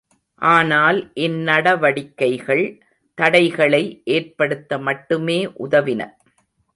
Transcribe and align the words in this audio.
ஆனால் 0.41 0.99
இந்நடவடிக்கைகள் 1.15 2.63
தடைகளை 3.17 3.83
ஏற்படுத்த 4.05 4.79
மட்டுமே 4.79 5.39
உதவின. 5.59 6.01